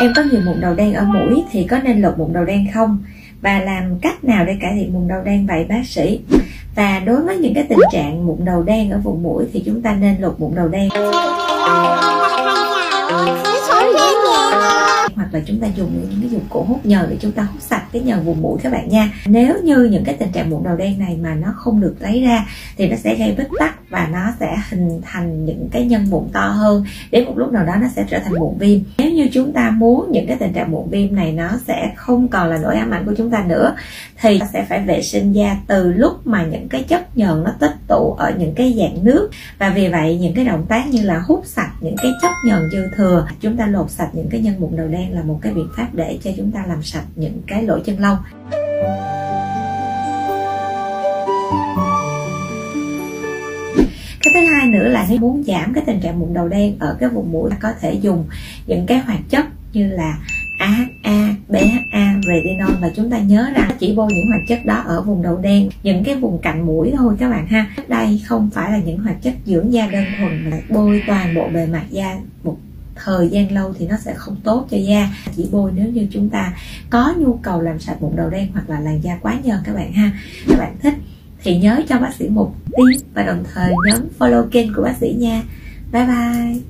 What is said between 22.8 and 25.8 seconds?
nó sẽ gây bít tắc và nó sẽ hình thành những